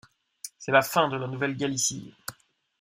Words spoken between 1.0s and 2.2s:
de la Nouvelle-Galicie.